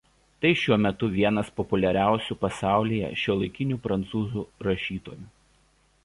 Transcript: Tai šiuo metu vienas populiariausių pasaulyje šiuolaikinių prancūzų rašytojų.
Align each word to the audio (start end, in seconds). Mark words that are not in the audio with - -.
Tai 0.43 0.49
šiuo 0.59 0.75
metu 0.83 1.09
vienas 1.17 1.49
populiariausių 1.59 2.37
pasaulyje 2.45 3.11
šiuolaikinių 3.23 3.77
prancūzų 3.83 4.47
rašytojų. 4.69 5.29